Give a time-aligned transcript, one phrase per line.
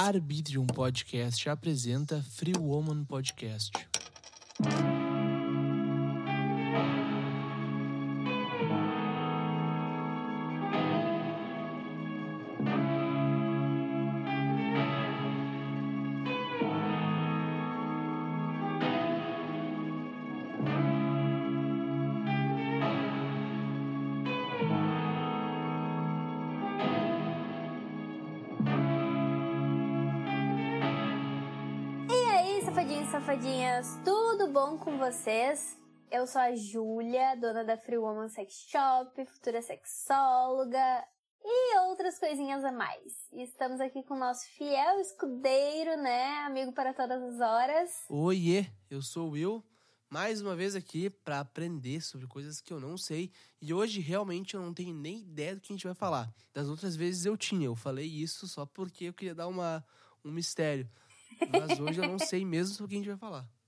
[0.00, 3.89] Arbitrium Podcast apresenta Free Woman Podcast.
[35.10, 35.76] Vocês?
[36.08, 41.04] Eu sou a Júlia, dona da Free Woman Sex Shop, futura sexóloga
[41.44, 43.26] e outras coisinhas a mais.
[43.32, 46.44] Estamos aqui com o nosso fiel escudeiro, né?
[46.46, 47.90] Amigo para todas as horas.
[48.08, 49.64] Oiê, eu sou o Will,
[50.08, 53.32] mais uma vez aqui para aprender sobre coisas que eu não sei.
[53.60, 56.32] E hoje realmente eu não tenho nem ideia do que a gente vai falar.
[56.54, 59.84] Das outras vezes eu tinha, eu falei isso só porque eu queria dar uma,
[60.24, 60.88] um mistério.
[61.50, 63.59] Mas hoje eu não sei mesmo sobre o que a gente vai falar.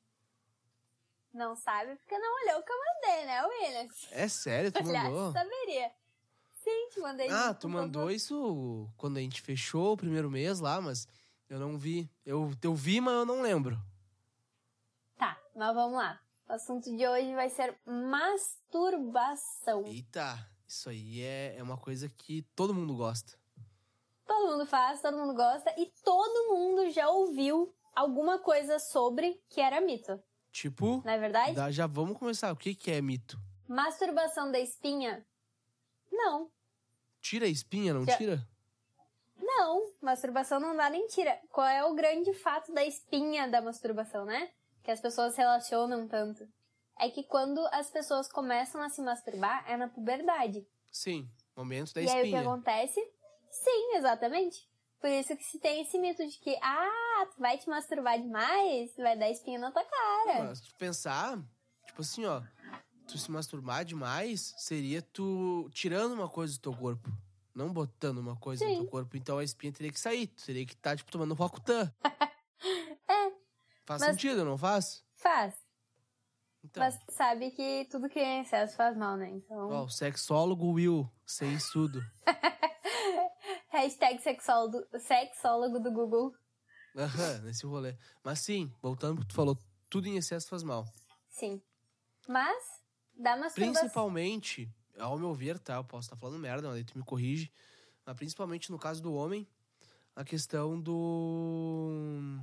[1.33, 4.09] Não sabe porque não olhou o que eu mandei, né, Williams?
[4.11, 5.33] É sério, tu Aliás, mandou?
[5.33, 5.91] saberia.
[6.63, 7.29] Sim, te mandei.
[7.31, 11.09] Ah, tu mandou isso quando a gente fechou o primeiro mês lá, mas
[11.49, 12.09] eu não vi.
[12.25, 13.77] Eu, eu vi, mas eu não lembro.
[15.17, 16.21] Tá, mas vamos lá.
[16.49, 19.85] O assunto de hoje vai ser masturbação.
[19.87, 20.39] Eita,
[20.69, 23.37] isso aí é, é uma coisa que todo mundo gosta.
[24.27, 29.61] Todo mundo faz, todo mundo gosta e todo mundo já ouviu alguma coisa sobre que
[29.61, 31.55] era mito, Tipo, não é verdade?
[31.55, 32.53] dá- já vamos começar.
[32.53, 33.39] O que, que é mito?
[33.67, 35.25] Masturbação da espinha?
[36.12, 36.50] Não,
[37.20, 38.47] Tira a espinha, não Já- tira?
[39.41, 39.92] não.
[40.00, 41.39] Masturbação não dá nem tira.
[41.50, 44.50] Qual é o grande fato da espinha da masturbação, né?
[44.83, 46.47] Que as pessoas relacionam tanto.
[46.98, 50.67] É que quando as pessoas começam a se masturbar é na puberdade.
[50.91, 52.41] Sim, momento da e aí o que espinha.
[52.41, 53.00] acontece?
[53.50, 54.69] Sim, exatamente.
[55.00, 58.95] Por isso que se tem esse mito de que, ah, tu vai te masturbar demais,
[58.97, 60.45] vai dar espinha na tua cara.
[60.45, 61.39] Mas se tu pensar,
[61.87, 62.43] tipo assim, ó,
[63.07, 67.09] tu se masturbar demais seria tu tirando uma coisa do teu corpo.
[67.55, 68.81] Não botando uma coisa no Sim.
[68.81, 69.17] teu corpo.
[69.17, 70.27] Então a espinha teria que sair.
[70.27, 71.92] Tu teria que estar, tipo, tomando Rocutan.
[73.09, 73.31] É,
[73.85, 75.05] Faz Mas- sentido, não faz?
[75.17, 75.55] faz.
[76.65, 76.81] Então.
[76.81, 79.29] Mas sabe que tudo que é excesso faz mal, né?
[79.31, 79.69] Então.
[79.69, 82.01] Ó, o sexólogo Will, sem estudo.
[83.70, 86.33] Hashtag sexólogo, sexólogo do Google.
[86.97, 87.97] Aham, nesse rolê.
[88.23, 89.58] Mas sim, voltando pro que tu falou,
[89.89, 90.86] tudo em excesso faz mal.
[91.29, 91.61] Sim.
[92.29, 92.83] Mas,
[93.14, 93.80] da masturbação.
[93.80, 95.77] Principalmente, ao meu ver, tá?
[95.77, 97.51] Eu posso estar falando merda, mas aí tu me corrige.
[98.05, 99.47] Mas principalmente no caso do homem,
[100.14, 102.39] a questão do.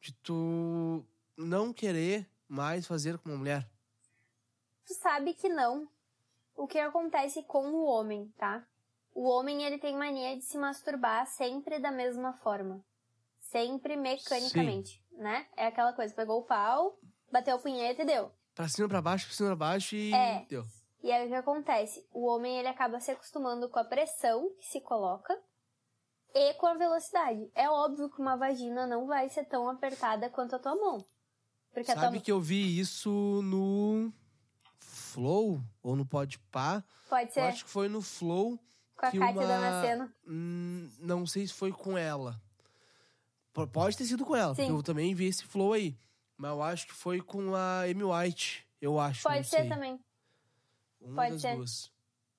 [0.00, 1.04] de tu
[1.36, 3.68] não querer mais fazer com uma mulher.
[4.86, 5.88] Tu sabe que não.
[6.56, 8.66] O que acontece com o homem, tá?
[9.14, 12.84] O homem, ele tem mania de se masturbar sempre da mesma forma.
[13.50, 15.46] Sempre mecanicamente, né?
[15.56, 16.98] É aquela coisa, pegou o pau,
[17.32, 18.30] bateu a punheta e deu.
[18.54, 20.12] Pra cima, pra baixo, pra cima, pra baixo e.
[20.14, 20.44] É.
[20.48, 20.64] Deu.
[21.02, 22.06] E aí o que acontece?
[22.12, 25.36] O homem ele acaba se acostumando com a pressão que se coloca
[26.34, 27.50] e com a velocidade.
[27.54, 31.04] É óbvio que uma vagina não vai ser tão apertada quanto a tua mão.
[31.72, 33.10] Porque Sabe tua que eu vi isso
[33.42, 34.12] no.
[34.78, 35.60] Flow?
[35.82, 36.84] Ou no Podpah?
[37.08, 38.58] pode Eu ser acho que foi no Flow.
[38.96, 40.12] com a Kátia uma- Damasceno.
[40.28, 42.40] Hum, não sei se foi com ela.
[43.52, 44.68] Pode ter sido com ela, Sim.
[44.70, 45.96] eu também vi esse flow aí.
[46.36, 48.66] Mas eu acho que foi com a Amy White.
[48.80, 49.22] Eu acho.
[49.22, 49.68] Pode ser sei.
[49.68, 50.00] também.
[51.00, 51.56] Uma pode das ser.
[51.56, 51.90] duas.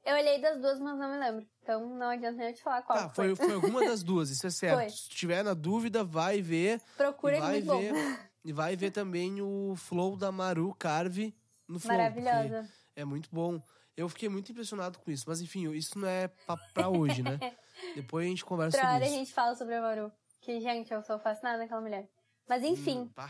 [0.03, 1.45] Eu olhei das duas, mas não me lembro.
[1.61, 4.49] Então não adianta eu te falar qual Tá, foi, foi alguma das duas, isso é
[4.51, 4.77] certo.
[4.79, 4.89] Foi.
[4.89, 6.81] Se tiver na dúvida, vai ver.
[6.97, 7.79] Procura e que vai muito bom.
[7.79, 8.19] ver.
[8.43, 11.31] E vai ver também o flow da Maru Carve
[11.67, 11.95] no flow.
[11.95, 12.67] Maravilhosa.
[12.95, 13.61] É muito bom.
[13.95, 15.25] Eu fiquei muito impressionado com isso.
[15.27, 17.37] Mas enfim, isso não é pra, pra hoje, né?
[17.93, 19.15] Depois a gente conversa hora sobre a isso.
[19.17, 20.11] gente fala sobre a Maru.
[20.41, 22.09] Que, gente, eu sou fascinada naquela mulher.
[22.47, 23.27] Mas enfim, Hum,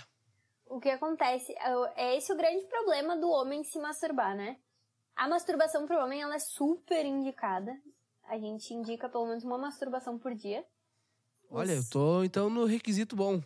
[0.66, 1.54] o que acontece?
[1.54, 4.58] É é esse o grande problema do homem se masturbar, né?
[5.16, 7.78] A masturbação pro homem, ela é super indicada.
[8.24, 10.66] A gente indica pelo menos uma masturbação por dia.
[11.50, 13.42] Olha, eu tô então no requisito bom.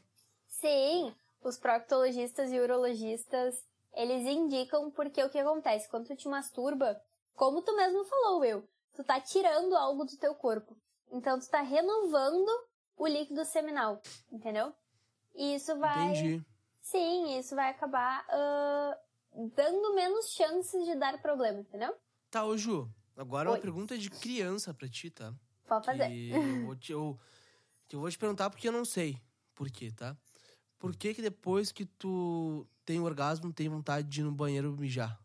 [0.48, 1.14] Sim,
[1.44, 5.90] os proctologistas e urologistas, eles indicam porque o que acontece?
[5.90, 7.02] Quando tu te masturba,
[7.36, 8.64] como tu mesmo falou, Will,
[8.94, 10.78] tu tá tirando algo do teu corpo.
[11.12, 12.52] Então tu tá renovando
[12.96, 14.02] o líquido seminal,
[14.32, 14.74] entendeu?
[15.34, 16.12] E isso vai...
[16.12, 16.46] Entendi.
[16.82, 18.98] Sim, isso vai acabar ah,
[19.56, 21.96] dando menos chances de dar problema, entendeu?
[22.30, 23.62] Tá, ô Ju, agora uma Oi.
[23.62, 25.34] pergunta de criança pra ti, tá?
[25.68, 26.12] Pode fazer.
[26.32, 27.20] Eu vou te, eu,
[27.92, 29.20] eu vou te perguntar porque eu não sei
[29.56, 30.16] por quê, tá?
[30.78, 35.20] Por que que depois que tu tem orgasmo, tem vontade de ir no banheiro mijar?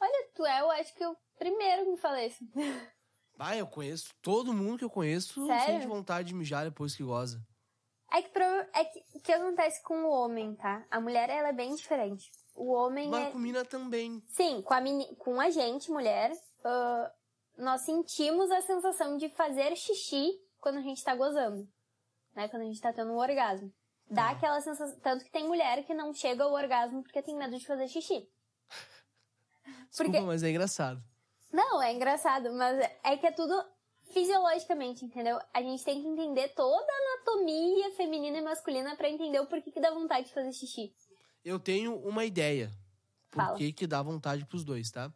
[0.00, 2.44] Olha, tu é, eu acho que o primeiro que me falou isso.
[3.40, 4.10] Vai, eu conheço.
[4.20, 5.64] Todo mundo que eu conheço Sério?
[5.66, 7.40] sente vontade de mijar depois que goza.
[8.12, 10.84] É que, pro- é que que acontece com o homem, tá?
[10.90, 12.30] A mulher, ela é bem diferente.
[12.54, 13.30] O homem Mas é...
[13.30, 14.22] com mina também.
[14.26, 15.14] Sim, com a, meni...
[15.16, 16.30] com a gente, mulher,
[16.64, 17.10] ah,
[17.56, 21.66] nós sentimos a sensação de fazer xixi quando a gente tá gozando.
[22.34, 22.46] Né?
[22.48, 23.72] Quando a gente tá tendo um orgasmo.
[24.10, 24.30] Dá Tá.
[24.32, 24.98] aquela sensação...
[25.00, 28.28] Tanto que tem mulher que não chega ao orgasmo porque tem medo de fazer xixi.
[29.88, 31.02] Desculpa, Porque- mas é engraçado.
[31.52, 33.54] Não, é engraçado, mas é que é tudo
[34.12, 35.38] fisiologicamente, entendeu?
[35.52, 39.70] A gente tem que entender toda a anatomia feminina e masculina pra entender o porquê
[39.70, 40.92] que dá vontade de fazer xixi.
[41.44, 42.70] Eu tenho uma ideia.
[43.30, 43.56] Por Fala.
[43.56, 45.12] que que dá vontade pros dois, tá?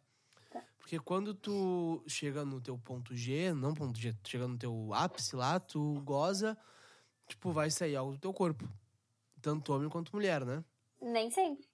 [0.49, 0.63] Tá.
[0.79, 4.93] Porque quando tu chega no teu ponto G, não ponto G, tu chega no teu
[4.93, 6.57] ápice lá, tu goza,
[7.27, 8.67] tipo, vai sair algo do teu corpo.
[9.41, 10.63] Tanto homem quanto mulher, né?
[11.01, 11.67] Nem sempre.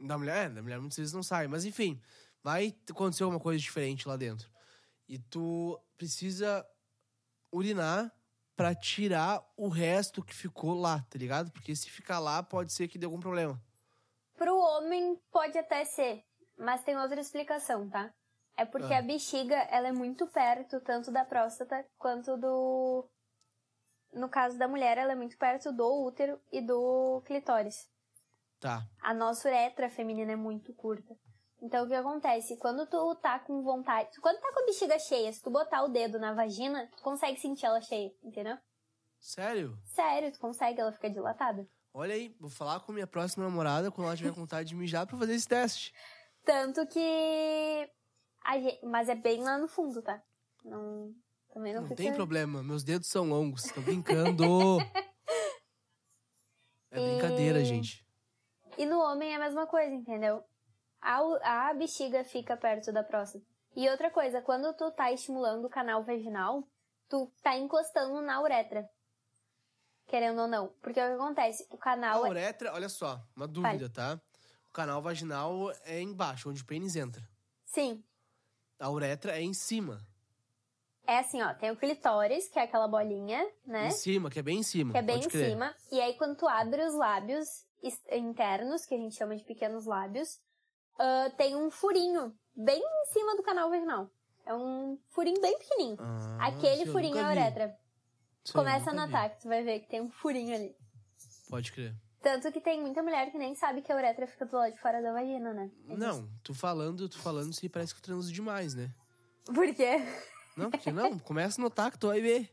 [0.00, 1.48] Da mulher, é, da mulher muitas vezes não sai.
[1.48, 2.00] Mas enfim,
[2.42, 4.50] vai acontecer alguma coisa diferente lá dentro.
[5.08, 6.66] E tu precisa
[7.50, 8.12] urinar
[8.56, 11.50] pra tirar o resto que ficou lá, tá ligado?
[11.52, 13.60] Porque se ficar lá, pode ser que dê algum problema.
[14.36, 16.24] Pro homem pode até ser,
[16.58, 18.12] mas tem outra explicação, tá?
[18.56, 18.98] É porque Ah.
[18.98, 23.08] a bexiga, ela é muito perto tanto da próstata quanto do
[24.12, 27.88] no caso da mulher, ela é muito perto do útero e do clitóris.
[28.60, 28.86] Tá.
[29.00, 31.16] A nossa uretra feminina é muito curta.
[31.62, 32.56] Então o que acontece?
[32.56, 35.88] Quando tu tá com vontade, quando tá com a bexiga cheia, se tu botar o
[35.88, 38.58] dedo na vagina, tu consegue sentir ela cheia, entendeu?
[39.20, 39.78] Sério?
[39.84, 41.64] Sério, tu consegue, ela fica dilatada.
[41.94, 45.16] Olha aí, vou falar com minha próxima namorada quando ela tiver vontade de mijar pra
[45.16, 45.94] fazer esse teste.
[46.44, 47.88] Tanto que.
[48.42, 50.20] a gen- Mas é bem lá no fundo, tá?
[50.64, 51.14] Não.
[51.54, 52.02] Também não, Não fica.
[52.02, 53.62] tem problema, meus dedos são longos.
[53.64, 54.42] Tô brincando.
[56.90, 58.06] É brincadeira, E- gente.
[58.76, 60.44] E no homem é a mesma coisa, entendeu?
[61.02, 63.44] A, a bexiga fica perto da próstata.
[63.74, 66.62] E outra coisa, quando tu tá estimulando o canal vaginal,
[67.08, 68.88] tu tá encostando na uretra.
[70.06, 70.68] Querendo ou não.
[70.80, 71.66] Porque o que acontece?
[71.70, 72.30] O A canal é.
[72.30, 74.20] uretra, olha só, uma dúvida, tá?
[74.68, 77.22] O canal vaginal é embaixo, onde o pênis entra.
[77.64, 78.02] Sim.
[78.78, 80.00] A uretra é em cima.
[81.06, 81.52] É assim, ó.
[81.54, 83.88] Tem o clitóris, que é aquela bolinha, né?
[83.88, 84.92] Em cima, que é bem em cima.
[84.92, 85.50] que é bem em crer.
[85.50, 85.74] cima.
[85.90, 87.66] E aí, quando tu abre os lábios
[88.10, 90.40] internos, que a gente chama de pequenos lábios,
[90.98, 94.10] ah, tem um furinho bem em cima do canal vaginal.
[94.44, 95.96] É um furinho bem pequenininho.
[96.00, 97.78] Ah, Aquele furinho é a uretra.
[98.46, 99.12] Eu Começa a nunca vi.
[99.12, 100.76] notar que tu vai ver que tem um furinho ali.
[101.48, 101.94] Pode crer.
[102.20, 104.80] Tanto que tem muita mulher que nem sabe que a uretra fica do lado de
[104.80, 105.70] fora da vagina, né?
[105.86, 108.90] Não, tu falando, tu falando, aí parece que eu transo demais, né?
[109.44, 109.98] Por quê?
[110.56, 111.60] Não, porque não, começa
[111.90, 112.48] que tu vai ver.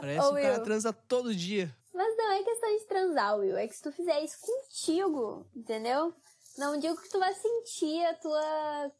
[0.00, 1.74] Parece Ô, que o cara transa todo dia.
[1.92, 3.56] Mas não é questão de transar, Will.
[3.56, 6.12] É que se tu fizer isso contigo, entendeu?
[6.56, 8.92] Não digo que tu vai sentir a tua,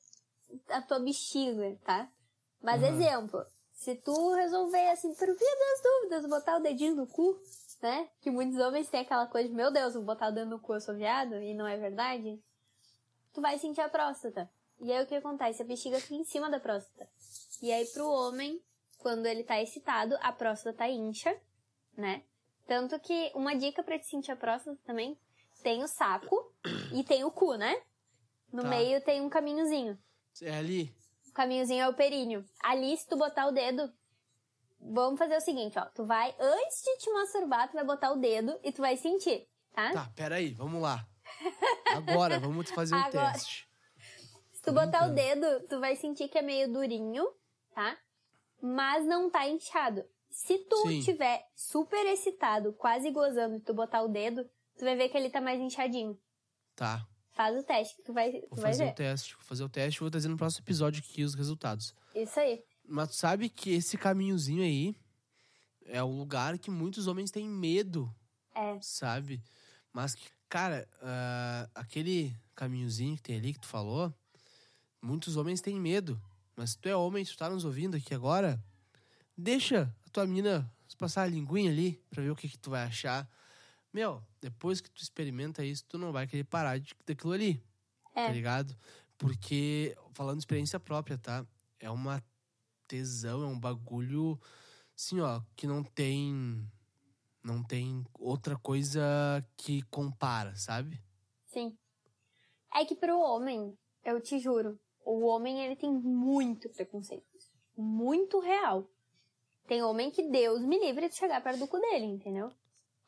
[0.70, 2.10] a tua bexiga, tá?
[2.60, 2.88] Mas Uhum.
[2.88, 7.38] exemplo, se tu resolver, assim, por via das dúvidas, botar o dedinho no cu,
[7.82, 8.08] né?
[8.20, 10.74] Que muitos homens têm aquela coisa de, meu Deus, vou botar o dedo no cu,
[10.74, 12.42] eu sou viado, e não é verdade.
[13.32, 14.50] Tu vai sentir a próstata.
[14.80, 15.62] E aí o que acontece?
[15.62, 17.08] A bexiga fica em cima da próstata.
[17.62, 18.60] E aí pro homem,
[18.98, 21.38] quando ele tá excitado, a próstata incha,
[21.96, 22.24] né?
[22.66, 25.18] Tanto que uma dica pra te sentir a próstata também,
[25.62, 26.53] tem o saco
[26.92, 27.80] e tem o cu, né?
[28.52, 28.68] No Tá.
[28.68, 29.98] meio tem um caminhozinho.
[30.42, 30.94] É ali.
[31.28, 32.44] O caminhozinho é o períneo.
[32.62, 33.92] Ali, se tu botar o dedo,
[34.80, 35.84] vamos fazer o seguinte, ó.
[35.86, 39.48] Tu vai, antes de te masturbar, tu vai botar o dedo e tu vai sentir,
[39.72, 39.92] tá?
[39.92, 41.06] Tá, peraí, vamos lá.
[41.94, 43.68] Agora, vamos fazer o teste.
[44.52, 47.26] Se tu Tô botar o dedo, tu vai sentir que é meio durinho,
[47.74, 47.98] tá?
[48.62, 50.04] Mas não tá inchado.
[50.30, 51.00] Se tu Sim.
[51.00, 55.30] tiver super excitado, quase gozando, e tu botar o dedo, tu vai ver que ele
[55.30, 56.18] tá mais inchadinho.
[56.76, 58.90] Tá, Faz o teste, que tu vai, tu vou vai fazer ver.
[58.92, 59.34] o teste.
[59.34, 61.92] Vou fazer o teste e vou trazer no próximo episódio aqui os resultados.
[62.14, 62.62] Isso aí.
[62.86, 64.94] Mas tu sabe que esse caminhozinho aí
[65.86, 68.14] é o lugar que muitos homens têm medo,
[68.54, 68.78] É.
[68.80, 69.42] sabe?
[69.92, 74.14] Mas, que, cara, ah, aquele caminhozinho que tem ali que tu falou,
[75.02, 76.20] muitos homens têm medo.
[76.56, 78.62] Mas se tu é homem, tu tá nos ouvindo aqui agora,
[79.36, 82.84] deixa a tua mina passar a linguinha ali pra ver o que, que tu vai
[82.84, 83.28] achar.
[83.94, 87.62] Meu, depois que tu experimenta isso, tu não vai querer parar de, daquilo ali
[88.12, 88.26] É.
[88.26, 88.76] tá ligado?
[89.16, 91.46] Porque, falando de experiência própria, tá?
[91.78, 92.20] É uma
[92.88, 94.36] tesão, é um bagulho,
[94.96, 96.68] assim, ó, que não tem.
[97.40, 99.00] Não tem outra coisa
[99.56, 101.00] que compara, sabe?
[101.44, 101.76] Sim.
[102.74, 107.24] É que pro homem, eu te juro, o homem ele tem muito preconceito.
[107.76, 108.90] Muito real.
[109.68, 112.50] Tem homem que Deus me livre de chegar perto do cu dele, entendeu?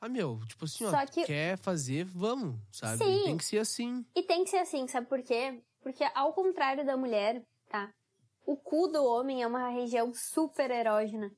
[0.06, 2.98] Ah, meu, tipo assim, ó, Só tu que- quer fazer, vamos, sabe?
[2.98, 3.24] Sim.
[3.24, 4.06] Tem que ser assim.
[4.14, 5.60] E tem que ser assim, sabe por quê?
[5.82, 7.92] Porque ao contrário da mulher, tá?
[8.46, 11.28] o cu do homem é uma região super erógena.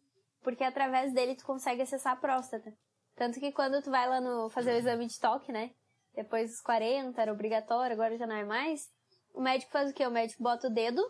[0.42, 2.70] Porque através dele tu consegue acessar a próstata.
[3.16, 5.70] Tanto que quando tu vai lá no fazer o exame de toque, né?
[6.14, 8.90] Depois dos 40, era obrigatório, agora já não é mais.
[9.32, 10.06] O médico faz o quê?
[10.06, 11.02] O médico bota o dedo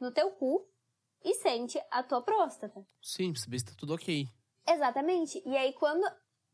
[0.00, 0.66] no teu cu
[1.22, 2.82] e sente a tua próstata.
[3.02, 4.26] Sim, pra saber se tá tudo ok.
[4.66, 5.42] Exatamente.
[5.44, 6.02] E aí quando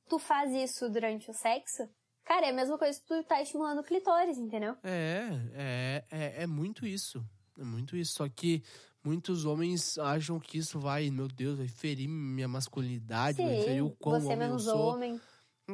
[0.08, 1.88] tu faz isso durante o sexo,
[2.24, 4.76] cara, é a mesma coisa que tu tá estimulando o clitóris, entendeu?
[4.82, 7.24] É, é, é, é muito isso.
[7.58, 8.14] É muito isso.
[8.14, 8.62] Só que
[9.04, 13.90] muitos homens acham que isso vai, meu Deus, vai ferir minha masculinidade, vai ferir o
[13.96, 14.94] quão você homem menos eu sou.
[14.94, 15.20] homem.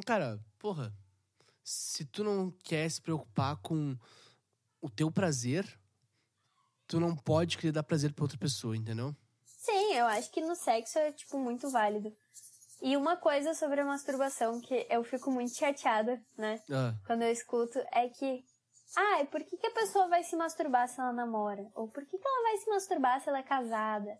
[0.05, 0.93] Cara, porra,
[1.63, 3.97] se tu não quer se preocupar com
[4.81, 5.67] o teu prazer,
[6.87, 9.15] tu não pode querer dar prazer pra outra pessoa, entendeu?
[9.45, 12.15] Sim, eu acho que no sexo é, tipo, muito válido.
[12.83, 16.61] E uma coisa sobre a masturbação que eu fico muito chateada, né?
[16.71, 18.45] Ah, Quando eu escuto, é que.
[18.97, 21.67] Ah, por que, que a pessoa vai se masturbar se ela namora?
[21.75, 24.19] Ou por que, que ela vai se masturbar se ela é casada?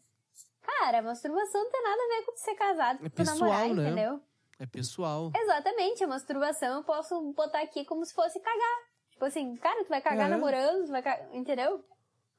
[0.63, 3.69] Cara, a masturbação não tem nada a ver com ser casado, com É pessoal, namorar,
[3.75, 3.83] né?
[3.91, 4.21] entendeu?
[4.59, 5.31] é pessoal.
[5.37, 8.79] Exatamente, a masturbação eu posso botar aqui como se fosse cagar.
[9.11, 10.31] Tipo assim, cara, tu vai cagar É.
[10.31, 11.29] namorando, tu vai cagar.
[11.35, 11.85] Entendeu?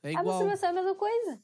[0.01, 0.25] É A igual.
[0.25, 1.39] masturbação é a mesma coisa.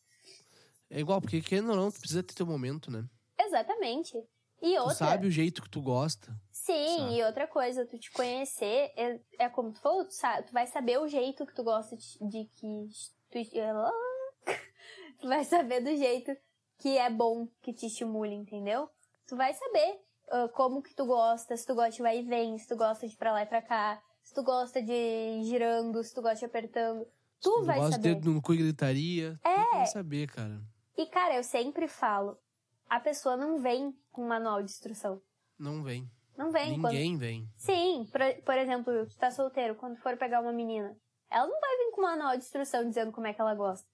[0.89, 3.05] É igual, porque querendo ou não, tu precisa ter teu momento, né?
[3.39, 4.13] Exatamente.
[4.61, 4.93] E Tu outra.
[4.95, 6.31] sabe o jeito que tu gosta.
[6.51, 7.13] Sim, Sabe?
[7.15, 10.67] e outra coisa, tu te conhecer, é, é como tu falou, tu, sabe, tu vai
[10.67, 12.87] saber o jeito que tu gosta de, de que
[13.31, 13.39] tu,
[15.19, 16.31] tu vai saber do jeito
[16.79, 18.89] que é bom que te estimule, entendeu?
[19.27, 19.99] Tu vai saber
[20.31, 23.07] ah, como que tu gosta, se tu gosta de vai e vem, se tu gosta
[23.07, 26.21] de ir pra lá e pra cá, se tu gosta de ir girando, se tu
[26.21, 27.05] gosta de apertando.
[27.41, 28.09] Tu Tu vai gosta saber.
[28.09, 29.39] de dedo no cu e gritaria.
[29.43, 29.63] É.
[29.65, 30.61] Tu vai saber, cara.
[30.97, 32.37] E cara, eu sempre falo,
[32.91, 35.21] a pessoa não vem com manual de instrução.
[35.57, 36.05] Não vem.
[36.37, 36.79] Não vem.
[36.79, 37.47] Quando- Ninguém vem.
[37.55, 40.93] Sim, por, por exemplo, tu tá solteiro, quando for pegar uma menina,
[41.29, 43.87] ela não vai vir com manual de instrução dizendo como é que ela gosta.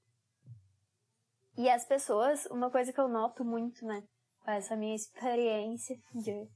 [1.58, 4.04] E as pessoas, uma coisa que eu noto muito, né,
[4.44, 6.48] com essa minha experiência de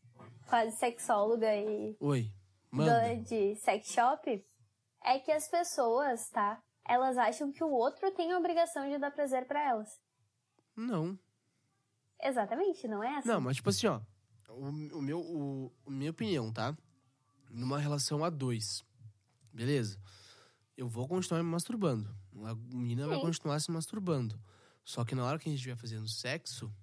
[0.50, 2.26] quase sexóloga e Oi.
[2.72, 3.18] Manda.
[3.18, 4.44] de sex shop,
[5.04, 9.12] é que as pessoas, tá, elas acham que o outro tem a obrigação de dar
[9.12, 9.90] prazer pra elas.
[10.76, 11.18] Não.
[12.24, 13.28] Exatamente, não é assim?
[13.28, 14.02] Não, mas tipo assim, ó.
[14.50, 16.78] O, o meu, o, a minha opinião, tá?
[17.50, 18.84] Numa relação a dois.
[19.54, 20.00] Beleza?
[20.78, 22.10] Eu vou continuar me masturbando.
[22.46, 23.22] A menina vai Sim.
[23.24, 24.40] continuar se masturbando.
[24.84, 26.74] Só que na hora que a gente estiver fazendo sexo,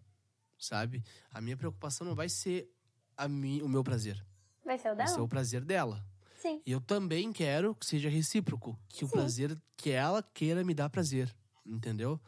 [0.58, 1.02] sabe?
[1.30, 2.70] A minha preocupação não vai ser
[3.16, 4.24] a mi, o meu prazer.
[4.64, 5.16] Vai ser o Vai dela?
[5.16, 6.04] ser o prazer dela.
[6.36, 6.62] Sim.
[6.64, 8.78] E eu também quero que seja recíproco.
[8.88, 9.12] Que o Sim.
[9.14, 11.34] prazer, que ela queira me dar prazer.
[11.66, 12.20] Entendeu?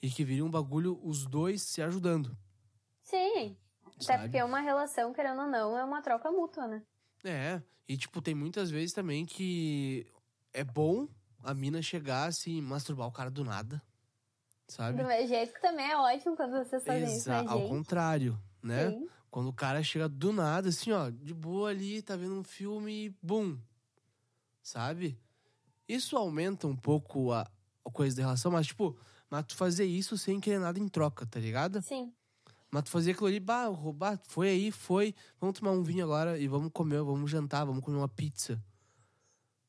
[0.00, 2.34] E que vire um bagulho, os dois se ajudando.
[3.10, 3.56] Sim.
[3.96, 4.22] Até Sabe?
[4.24, 6.82] porque uma relação, querendo ou não, é uma troca mútua, né?
[7.24, 10.06] É, e tipo, tem muitas vezes também que
[10.54, 11.08] é bom
[11.42, 13.82] a mina chegar assim, masturbar o cara do nada.
[14.68, 15.02] Sabe?
[15.02, 17.68] Do meu jeito também é ótimo quando vocês fazem isso, Exa né, ao gente?
[17.68, 18.90] contrário, né?
[18.90, 19.08] Sim.
[19.28, 23.06] Quando o cara chega do nada, assim, ó, de boa ali, tá vendo um filme
[23.06, 23.58] e bum.
[24.62, 25.18] Sabe?
[25.88, 27.50] Isso aumenta um pouco a,
[27.84, 28.96] a coisa da relação, mas tipo,
[29.28, 31.82] mas tu fazer isso sem querer nada em troca, tá ligado?
[31.82, 32.12] Sim.
[32.70, 35.14] Mas tu fazia aquilo ali, bah, roubar, foi aí, foi.
[35.40, 38.62] Vamos tomar um vinho agora e vamos comer, vamos jantar, vamos comer uma pizza.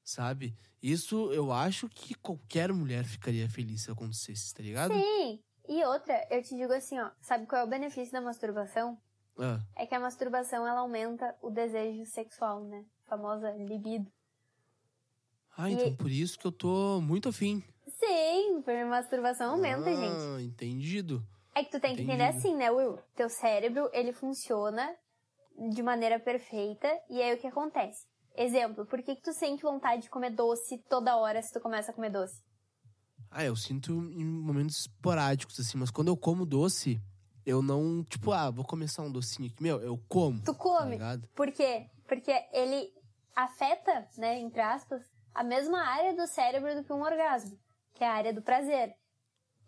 [0.04, 0.56] Sabe?
[0.82, 4.94] Isso eu acho que qualquer mulher ficaria feliz se acontecesse, tá ligado?
[4.94, 5.40] Sim.
[5.68, 9.00] E outra, eu te digo assim, ó, sabe qual é o benefício da masturbação?
[9.40, 12.84] Ah, É que a masturbação ela aumenta o desejo sexual, né?
[13.06, 14.12] A famosa libido.
[15.56, 17.64] Ah, E- então por isso que eu tô muito afim.
[17.88, 19.96] Sim, porque a masturbação aumenta, ah,
[20.40, 20.46] gente.
[20.48, 21.26] entendido.
[21.54, 22.98] É que tu tem que entender assim, né, Will?
[23.16, 24.96] Teu cérebro, ele funciona
[25.70, 28.06] de maneira perfeita, e aí o que acontece?
[28.36, 31.92] Exemplo, por que, que tu sente vontade de comer doce toda hora se tu começa
[31.92, 32.42] a comer doce?
[33.30, 37.02] Ah, eu sinto em momentos esporádicos, assim, mas quando eu como doce,
[37.46, 39.62] eu não, tipo, ah, vou começar um docinho aqui.
[39.62, 40.40] Meu, eu como.
[40.42, 40.92] Tu Tá come.
[40.92, 41.28] ligado?
[41.36, 41.90] Por quê?
[42.08, 42.94] Porque ele
[43.36, 45.04] afeta, né, entre aspas,
[45.34, 47.58] a mesma área do cérebro do que um orgasmo,
[47.94, 48.96] que é a área do prazer.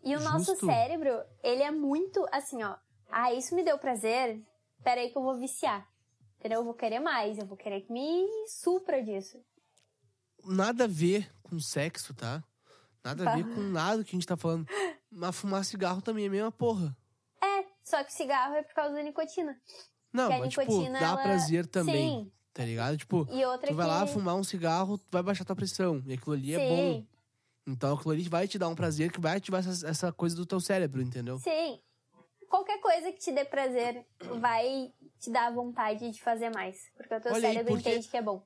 [0.04, 0.66] E o nosso Justo.
[0.66, 2.76] cérebro, ele é muito assim, ó.
[3.10, 4.42] Ah, isso me deu prazer,
[4.84, 5.88] peraí que eu vou viciar.
[6.40, 6.60] Entendeu?
[6.60, 9.40] Eu vou querer mais, eu vou querer que me supra disso.
[10.44, 12.44] Nada a ver com sexo, tá?
[13.04, 14.68] Nada a ver com nada que a gente tá falando.
[15.10, 16.96] Mas fumar cigarro também é a mesma porra.
[17.42, 19.58] É, só que cigarro é por causa da nicotina.
[20.12, 22.26] Não, mas tipo, nicotina, dá ela- prazer também.
[22.26, 22.32] Sim.
[22.54, 22.98] Tá ligado?
[22.98, 23.32] Tipo, tu
[23.74, 23.92] vai que...
[23.92, 26.04] lá fumar um cigarro, tu vai baixar tua pressão.
[26.06, 27.06] E aquilo ali é bom.
[27.66, 30.46] Então aquilo ali vai te dar um prazer que vai ativar essa, essa coisa do
[30.46, 31.40] teu cérebro, entendeu?
[31.40, 31.80] sim.
[32.50, 34.06] Qualquer coisa que te dê prazer
[34.40, 36.78] vai te dar vontade de fazer mais.
[36.96, 38.46] Porque o teu Olha aí, cérebro porque- entende que é bom.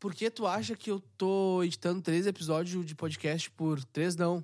[0.00, 4.42] Por que tu acha que eu tô editando três episódios de podcast por três, não?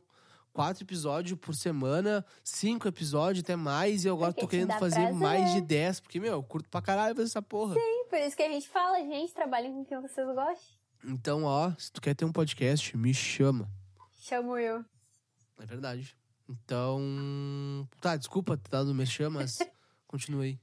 [0.53, 4.97] quatro episódios por semana, cinco episódios, até mais, e eu agora Porque tô querendo fazer
[5.03, 5.15] prazer.
[5.15, 7.75] mais de 10, porque, meu, eu curto pra caralho fazer essa porra.
[7.75, 10.77] Sim, por isso que a gente fala, gente, trabalhem com quem vocês gostem.
[11.05, 13.71] Então, ó, se tu quer ter um podcast, me chama.
[14.29, 14.85] Chamo eu.
[15.59, 16.17] É verdade.
[16.49, 17.89] Então.
[18.01, 19.59] Tá, desculpa ter dado merchan, mas
[20.07, 20.59] continuei.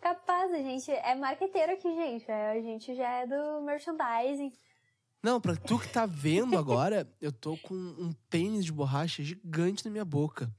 [0.00, 2.30] Capaz, a gente é marqueteiro aqui, gente.
[2.30, 4.52] É, A gente já é do merchandising.
[5.22, 9.84] Não, pra tu que tá vendo agora, eu tô com um pênis de borracha gigante
[9.84, 10.50] na minha boca.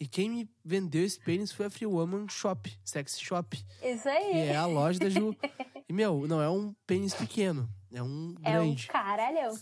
[0.00, 4.08] E quem me vendeu esse pênis foi a Free Woman Shop, Sex Shop, Isso que
[4.08, 4.32] aí.
[4.48, 5.36] é a loja da Ju.
[5.88, 8.86] E, meu, não é um pênis pequeno, é um É um grande.
[8.86, 9.52] caralhão.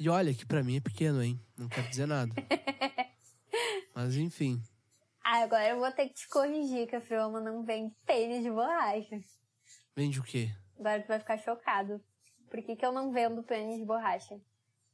[0.00, 1.40] E olha, que pra mim é pequeno, hein?
[1.56, 2.32] Não quero dizer nada.
[3.94, 4.62] Mas enfim.
[5.24, 8.50] Ah, agora eu vou ter que te corrigir que a Frioma não vende pênis de
[8.50, 9.20] borracha.
[9.96, 10.50] Vende o quê?
[10.78, 12.00] Agora tu vai ficar chocado.
[12.48, 14.40] Por que, que eu não vendo pênis de borracha?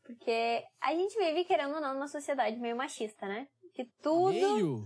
[0.03, 3.47] Porque a gente vive, querendo ou não, numa sociedade meio machista, né?
[3.75, 4.85] Que tudo Meio?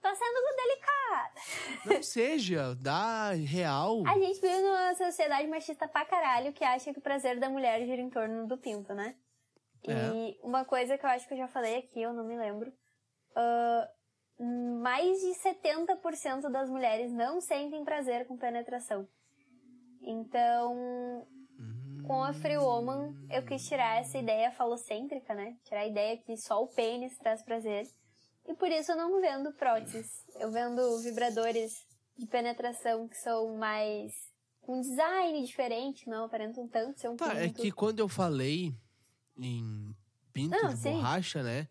[0.00, 1.86] tá sendo delicado.
[1.86, 4.02] Não seja, dá real.
[4.06, 7.84] A gente vive numa sociedade machista pra caralho que acha que o prazer da mulher
[7.86, 9.14] gira em torno do pinto, né?
[9.86, 9.92] É.
[9.92, 12.72] E uma coisa que eu acho que eu já falei aqui, eu não me lembro.
[13.34, 13.88] ah,
[14.82, 19.06] mais de 70% das mulheres não sentem prazer com penetração.
[20.00, 21.26] Então,
[22.06, 25.56] com a Free Woman, eu quis tirar essa ideia falocêntrica, né?
[25.64, 27.86] Tirar a ideia que só o pênis traz prazer.
[28.48, 30.24] E por isso eu não vendo próteses.
[30.36, 34.12] Eu vendo vibradores de penetração que são mais.
[34.62, 38.72] com design diferente, não aparentam tanto ser um Tá, é que quando eu falei
[39.40, 39.94] em
[40.32, 40.92] pinto Não, de sim.
[40.92, 41.68] borracha, né?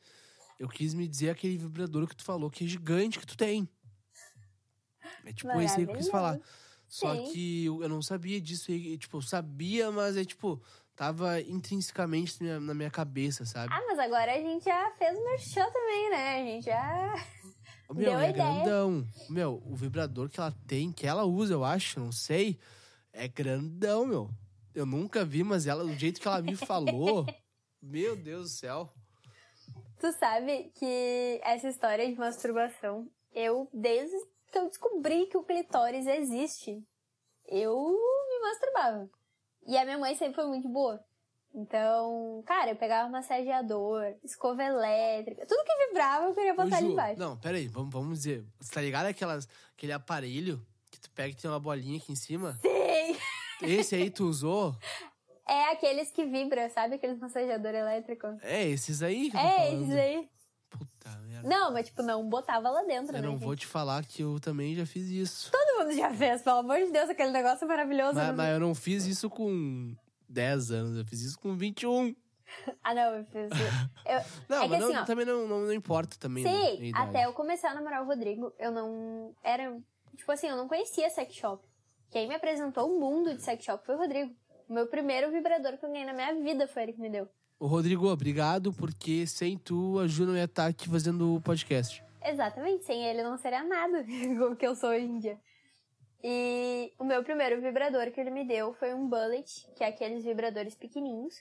[0.60, 3.68] Eu quis me dizer aquele vibrador que tu falou que é gigante que tu tem.
[5.26, 6.40] É tipo esse aí que eu quis falar.
[6.88, 7.32] Só Sim.
[7.32, 8.98] que eu, eu não sabia disso aí.
[8.98, 10.62] Tipo, eu sabia, mas é tipo,
[10.96, 13.72] tava intrinsecamente na minha, na minha cabeça, sabe?
[13.72, 16.42] Ah, mas agora a gente já fez o merchan também, né?
[16.42, 17.26] A gente já.
[17.88, 18.34] Ô, Meu, deu é ideia.
[18.34, 19.08] grandão.
[19.30, 22.60] Meu, o vibrador que ela tem, que ela usa, eu acho, não sei,
[23.14, 24.30] é grandão, meu.
[24.74, 27.26] Eu nunca vi, mas ela, do jeito que ela me falou,
[27.82, 28.94] meu Deus do céu.
[30.00, 34.16] Tu sabe que essa história de masturbação, eu, desde
[34.52, 36.82] que eu descobri que o clitóris existe,
[37.48, 37.76] eu
[38.30, 39.10] me masturbava.
[39.68, 41.04] E a minha mãe sempre foi muito boa.
[41.54, 46.88] Então, cara, eu pegava massageador, escova elétrica, tudo que vibrava eu queria Ô, botar ali
[46.88, 47.20] Ju, embaixo.
[47.20, 48.46] Não, peraí, vamos, vamos dizer.
[48.60, 52.16] Você tá ligado aquelas, aquele aparelho que tu pega e tem uma bolinha aqui em
[52.16, 52.54] cima?
[52.62, 53.18] Sim!
[53.62, 54.76] Esse aí tu usou?
[55.50, 56.96] É aqueles que vibram, sabe?
[56.96, 58.28] Aqueles massageador elétrico.
[58.42, 60.30] É, esses aí que É, esses aí.
[60.70, 61.50] Puta merda.
[61.50, 63.22] Não, mas tipo, não botava lá dentro, eu né?
[63.28, 63.44] não gente?
[63.44, 65.52] vou te falar que eu também já fiz isso.
[65.52, 68.14] Todo mundo já fez, pelo amor de Deus, aquele negócio maravilhoso.
[68.16, 68.34] Mas, né?
[68.34, 69.96] mas eu não fiz isso com
[70.30, 72.16] 10 anos, eu fiz isso com 21.
[72.84, 73.50] Ah, não, eu fiz.
[73.52, 74.22] Eu...
[74.50, 75.06] Não, É que mas não- assim, ó.
[75.06, 76.44] também não, não, não importa também.
[76.44, 79.36] né, Sim, até eu começar a namorar o Rodrigo, eu não.
[79.44, 79.78] Era.
[80.18, 81.64] Tipo assim, eu não conhecia sex shop.
[82.10, 84.36] Quem me apresentou o mundo de sex shop foi o Rodrigo.
[84.70, 87.28] O meu primeiro vibrador que eu ganhei na minha vida foi ele que me deu.
[87.60, 92.04] Ô, Rodrigo, obrigado, porque sem tu, a Ju não ia estar aqui fazendo o podcast.
[92.24, 94.06] Exatamente, sem ele não seria nada
[94.48, 95.40] o que eu sou hoje em dia.
[96.24, 100.24] E o meu primeiro vibrador que ele me deu foi um bullet, que é aqueles
[100.24, 101.34] vibradores pequenininhos.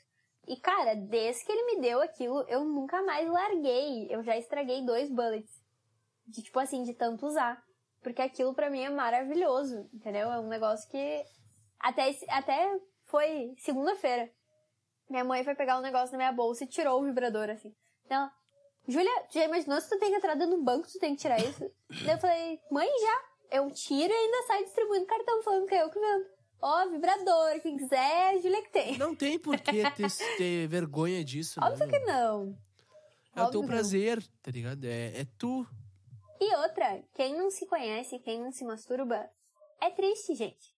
[0.47, 4.07] E cara, desde que ele me deu aquilo, eu nunca mais larguei.
[4.09, 5.63] Eu já estraguei dois bullets.
[6.27, 7.63] De tipo assim, de tanto usar.
[8.03, 10.33] Porque aquilo pra mim é maravilhoso, entendeu?
[10.33, 11.25] É um negócio que
[11.79, 14.31] até até foi segunda-feira.
[15.09, 17.75] Minha mãe foi pegar um negócio na minha bolsa e tirou o vibrador assim.
[18.09, 18.31] Ela,
[18.87, 21.23] Júlia, tu já imaginou se tu tem que entrar dentro do banco, tu tem que
[21.23, 21.71] tirar isso?
[22.05, 23.29] Daí eu falei, mãe, já.
[23.51, 26.27] Eu tiro e ainda saio distribuindo cartão, falando que é eu que vendo.
[26.61, 28.99] Ó, vibrador, quem quiser, a Júlia que tem.
[28.99, 31.67] Não tem por que ter, ter vergonha disso, né?
[31.67, 32.59] Óbvio que não.
[33.35, 33.75] É o óbvio teu que não.
[33.75, 34.85] prazer, tá ligado?
[34.85, 35.67] É, é tu.
[36.41, 39.31] E outra, quem não se conhece, quem não se masturba,
[39.81, 40.78] é triste, gente.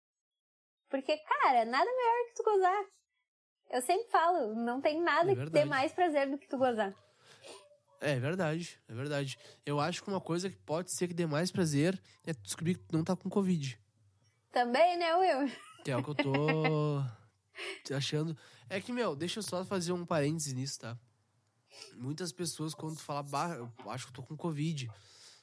[0.91, 2.85] Porque, cara, nada melhor que tu gozar.
[3.71, 6.93] Eu sempre falo, não tem nada É que dê mais prazer do que tu gozar.
[8.01, 9.39] É verdade, é verdade.
[9.65, 12.75] Eu acho que uma coisa que pode ser que dê mais prazer é tu descobrir
[12.75, 13.79] que tu não tá com Covid.
[14.51, 15.53] Também, né, Will?
[15.85, 17.05] Que é o que eu tô
[17.95, 18.37] achando.
[18.69, 20.99] É que, meu, deixa eu só fazer um parênteses nisso, tá?
[21.95, 24.91] Muitas pessoas, quando tu fala, bah, eu acho que eu tô com Covid,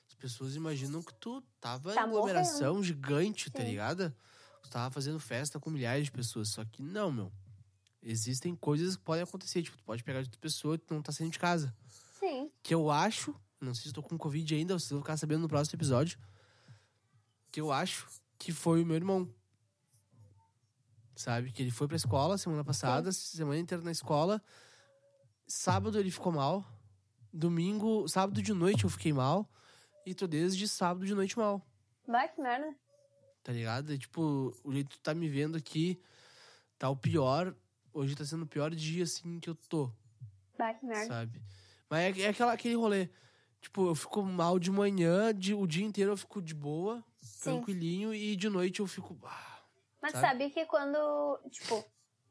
[0.07, 3.69] as pessoas imaginam que tu tava Tá em aglomeração gigante, tá Sim.
[3.69, 4.13] ligado?
[4.63, 6.49] Tu tava fazendo festa com milhares de pessoas.
[6.49, 7.31] Só que não, meu.
[8.01, 9.63] Existem coisas que podem acontecer.
[9.63, 11.75] Tipo, tu pode pegar de outra pessoa e tu não tá saindo de casa.
[12.19, 12.51] Sim.
[12.63, 15.47] Que eu acho, não sei se tô com Covid ainda, vocês vão ficar sabendo no
[15.47, 16.17] próximo episódio.
[17.51, 19.29] Que eu acho que foi o meu irmão.
[21.15, 21.51] Sabe?
[21.51, 24.41] Que ele foi pra escola semana passada, semana inteira na escola.
[25.47, 26.65] Sábado ele ficou mal.
[27.33, 29.49] domingo, sábado de noite eu fiquei mal.
[30.05, 31.61] E tô desde sábado de noite mal.
[32.07, 32.73] Vai, que merda.
[33.47, 33.93] Tá ligado?
[33.93, 35.97] É, tipo, o jeito que tu tá me vendo aqui
[36.77, 37.55] tá o pior.
[37.93, 39.89] Hoje tá sendo o pior dia, assim, que eu tô,
[40.57, 41.05] Vai, que merda.
[41.05, 41.41] sabe?
[41.89, 43.09] Mas é, é aquela, aquele rolê.
[43.61, 47.43] Tipo, eu fico mal de manhã, de, o dia inteiro eu fico de boa, Sim.
[47.51, 49.17] tranquilinho, e de noite eu fico.
[49.23, 49.61] ah,
[50.01, 50.27] Mas sabe?
[50.27, 51.85] sabe que quando, tipo,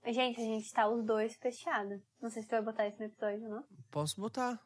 [0.05, 1.98] gente, a gente tá os dois fechados.
[2.20, 3.64] Não sei se tu vai botar isso no episódio, não.
[3.90, 4.62] posso botar.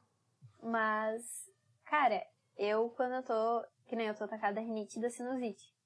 [0.60, 1.48] Mas,
[1.84, 2.20] cara,
[2.56, 5.78] eu quando eu tô, que nem eu tô atacada rinite da sinusite.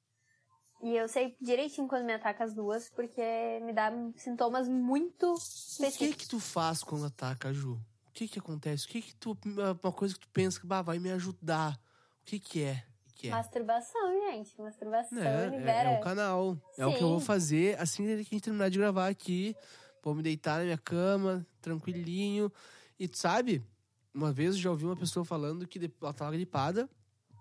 [0.85, 3.23] E eu sei direitinho quando me ataca as duas, porque
[3.63, 6.17] me dá sintomas muito O que específicos.
[6.23, 7.73] que tu faz quando ataca, Ju?
[8.09, 8.85] O que que acontece?
[8.85, 9.37] O que que tu.
[9.83, 11.81] Uma coisa que tu pensa que bah, vai me ajudar.
[12.21, 12.85] O que que é?
[13.23, 13.31] É?
[13.31, 14.61] Masturbação, gente.
[14.61, 15.91] Masturbação É, é, libera.
[15.93, 16.59] é o canal.
[16.77, 17.25] É o que eu vou Sim.
[17.27, 19.57] fazer assim que a gente terminar de gravar aqui.
[20.03, 22.53] Vou me deitar na minha cama, tranquilinho.
[22.99, 23.65] E tu sabe,
[24.13, 26.87] uma vez eu já ouvi uma pessoa falando que ela tava gripada,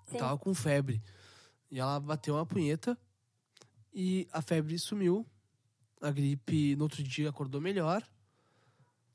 [0.05, 0.17] Sim.
[0.17, 1.01] tava com febre.
[1.69, 2.97] E ela bateu uma punheta
[3.93, 5.25] e a febre sumiu.
[6.01, 8.03] A gripe no outro dia acordou melhor,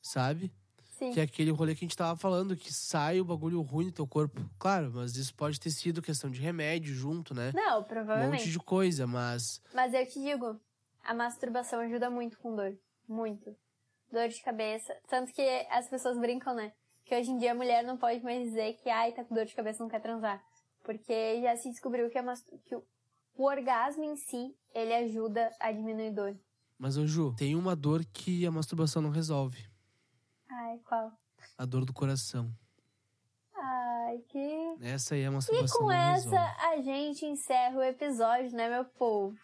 [0.01, 0.51] sabe?
[0.99, 1.13] Sim.
[1.13, 3.93] Que é aquele rolê que a gente tava falando, que sai o bagulho ruim do
[3.93, 4.41] teu corpo.
[4.59, 7.53] Claro, mas isso pode ter sido questão de remédio junto, né?
[7.55, 8.41] Não, Um provavelmente.
[8.41, 10.61] monte de coisa, mas Mas eu te digo,
[11.05, 12.77] a masturbação ajuda muito com dor.
[13.07, 13.55] Muito.
[14.11, 14.97] Dor de cabeça.
[15.09, 16.73] Tanto que as pessoas brincam, né?
[17.05, 19.45] Que hoje em dia a mulher não pode mais dizer que, ai, tá com dor
[19.45, 20.43] de cabeça, não quer transar.
[20.83, 22.25] Porque já se descobriu que, a
[22.65, 22.77] que
[23.39, 26.37] o, orgasmo em si, ele ajuda a diminuir dor.
[26.79, 29.67] Mas, ô Ju, tem uma dor que a masturbação não resolve.
[30.51, 31.13] Ai, qual?
[31.57, 32.53] A dor do coração.
[33.55, 34.77] Ai, que...
[34.81, 36.61] Essa aí é a E masturbação com não essa, resolve.
[36.61, 39.37] a gente encerra o episódio, né, meu povo?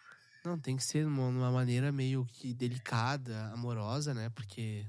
[0.45, 4.29] Não, tem que ser uma, uma maneira meio que delicada, amorosa, né?
[4.29, 4.85] Porque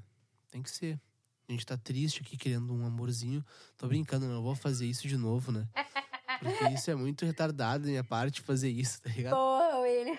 [0.50, 1.00] tem que ser.
[1.48, 3.44] A gente tá triste aqui, querendo um amorzinho.
[3.76, 5.66] Tô brincando, não vou fazer isso de novo, né?
[6.40, 9.34] Porque isso é muito retardado da minha parte fazer isso, tá ligado?
[9.34, 10.18] Porra, William.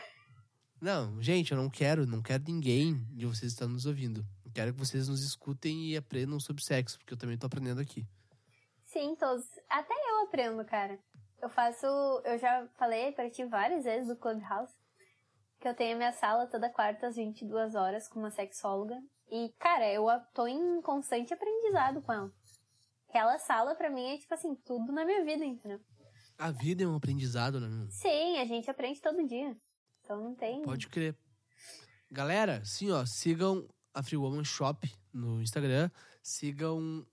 [0.82, 4.23] Não, gente, eu não quero, não quero ninguém de vocês estar nos ouvindo.
[4.45, 7.82] Eu quero que vocês nos escutem e aprendam sobre sexo, porque eu também tô aprendendo
[7.82, 8.06] aqui.
[8.84, 9.45] Sim, todos.
[9.69, 10.99] Até eu aprendo, cara.
[11.41, 11.86] Eu faço.
[12.25, 14.73] Eu já falei pra ti várias vezes do Clubhouse.
[15.60, 18.95] Que eu tenho a minha sala toda quarta às 22 horas com uma sexóloga.
[19.30, 22.32] E, cara, eu tô em constante aprendizado com ela.
[23.10, 25.80] Aquela sala, pra mim, é tipo assim, tudo na minha vida, entendeu?
[26.38, 27.88] A vida é um aprendizado, né?
[27.89, 29.58] Sim, a gente aprende todo dia.
[30.02, 30.62] Então não tem.
[30.62, 31.15] Pode crer.
[32.12, 35.89] Galera, sim, ó, sigam a Free Woman Shop no Instagram,
[36.21, 37.06] sigam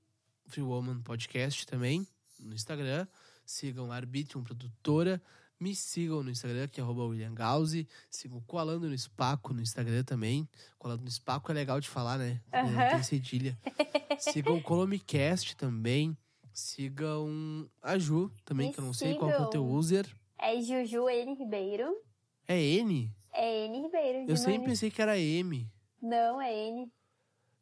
[0.47, 2.07] Free Woman Podcast também
[2.39, 3.07] no Instagram,
[3.45, 5.21] sigam a Arbitrium Produtora,
[5.59, 10.49] me sigam no Instagram, que é William Gauzi, sigam Colando no Espaco no Instagram também.
[10.79, 12.41] Colando no Espaco é legal de falar, né?
[12.53, 12.91] Não Aham.
[12.91, 13.59] tem cedilha.
[14.19, 16.17] sigam o Colomicast também.
[16.55, 20.07] Sigam a Ju também, Me que eu não sei qual que é o teu user.
[20.39, 21.95] É Juju N Ribeiro.
[22.47, 23.11] É N?
[23.33, 24.31] É N Ribeiro.
[24.31, 25.69] Eu sempre pensei que era M.
[26.01, 26.93] Não, é N.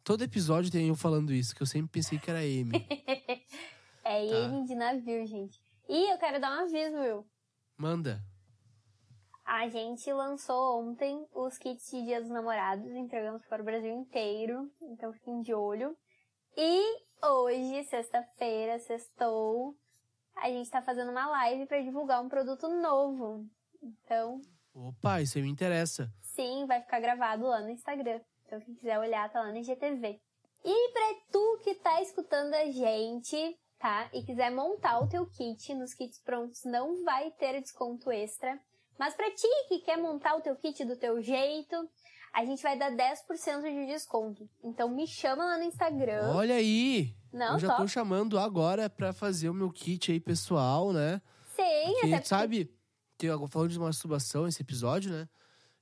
[0.05, 2.71] Todo episódio tem eu falando isso, que eu sempre pensei que era M.
[4.05, 4.37] É Tá.
[4.37, 5.61] N de navio, gente.
[5.89, 7.27] E eu quero dar um aviso, Will.
[7.77, 8.21] Manda.
[9.45, 14.71] A gente lançou ontem os kits de Dia dos Namorados, entregamos para o Brasil inteiro,
[14.83, 15.97] então fiquem de olho.
[16.57, 19.75] E hoje, sexta-feira, sextou,
[20.37, 23.47] a gente tá fazendo uma live para divulgar um produto novo.
[23.83, 24.41] Então,
[24.75, 26.11] Opa, isso aí me interessa.
[26.21, 28.21] sim, vai ficar gravado lá no Instagram.
[28.47, 30.21] Então, quem quiser olhar, tá lá no IGTV.
[30.65, 34.09] E pra tu que tá escutando a gente, tá?
[34.13, 38.59] E quiser montar o teu kit, nos kits prontos não vai ter desconto extra.
[38.99, 41.75] Mas pra ti que quer montar o teu kit do teu jeito,
[42.33, 44.49] a gente vai dar 10% de desconto.
[44.63, 46.33] Então me chama lá no Instagram.
[46.35, 47.15] Olha aí!
[47.33, 47.83] não, eu já top.
[47.83, 51.21] tô chamando agora pra fazer o meu kit aí pessoal, né?
[51.57, 52.29] Sim, Porque, até porque...
[52.29, 52.75] sabe,
[53.19, 55.29] que eu falando de masturbação esse episódio, né?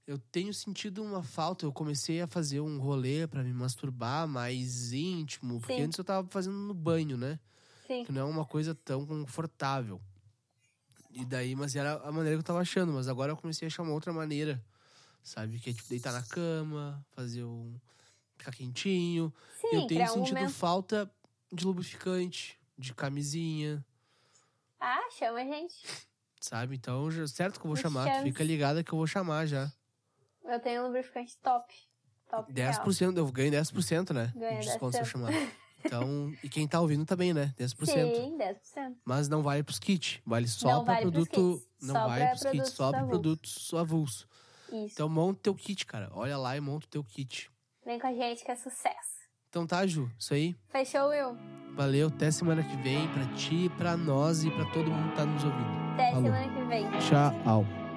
[0.06, 1.64] Eu tenho sentido uma falta.
[1.64, 5.60] Eu comecei a fazer um rolê pra me masturbar mais íntimo.
[5.60, 5.82] Porque Sim.
[5.82, 7.38] antes eu tava fazendo no banho, né?
[7.86, 8.04] Sim.
[8.04, 10.00] que não é uma coisa tão confortável.
[11.12, 13.68] E daí, mas era a maneira que eu tava achando, mas agora eu comecei a
[13.68, 14.62] achar uma outra maneira,
[15.22, 15.58] sabe?
[15.58, 17.74] Que é tipo deitar na cama, fazer um.
[18.36, 19.32] ficar quentinho.
[19.60, 20.52] Sim, eu tenho um sentido momento.
[20.54, 21.10] falta
[21.52, 23.84] de lubrificante, de camisinha,
[24.80, 25.82] Ah, chama a gente.
[26.40, 26.76] sabe?
[26.76, 28.18] Então, já, certo que eu vou Me chamar, chama.
[28.20, 29.70] tu fica ligada que eu vou chamar já.
[30.44, 31.72] Eu tenho um lubrificante top.
[32.30, 32.50] Top.
[32.52, 32.72] real.
[32.84, 34.32] 10%, eu ganho 10%, né?
[34.36, 35.06] Ganha de desconto se eu 10%.
[35.10, 35.32] chamar.
[35.84, 37.52] Então, e quem tá ouvindo também, né?
[37.58, 37.86] 10%.
[37.86, 38.96] Sim, 10%.
[39.04, 41.62] Mas não vale pros kits, vale só Não pra vale produto.
[41.82, 44.28] Não só vale pros kits, só pra produtos avulso.
[44.72, 44.94] Isso.
[44.94, 46.10] Então monta teu kit, cara.
[46.12, 47.50] Olha lá e monta o teu kit.
[47.84, 49.20] Vem com a gente que é sucesso.
[49.48, 50.54] Então tá, Ju, isso aí.
[50.68, 51.36] Fechou, Will?
[51.74, 55.24] Valeu, até semana que vem, pra ti, pra nós e pra todo mundo que tá
[55.24, 55.92] nos ouvindo.
[55.94, 56.24] Até Falou.
[56.24, 56.84] semana que vem.
[57.00, 57.89] Tchau.